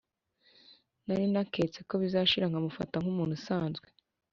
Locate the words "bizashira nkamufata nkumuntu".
2.01-3.33